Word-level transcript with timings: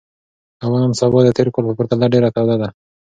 هوا 0.63 0.77
نن 0.81 0.91
سبا 1.01 1.19
د 1.23 1.29
تېر 1.37 1.47
کال 1.53 1.63
په 1.69 1.73
پرتله 1.79 2.05
ډېره 2.13 2.29
توده 2.35 2.55
ده. 2.61 2.69